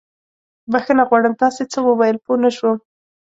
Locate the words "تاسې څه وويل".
1.41-2.17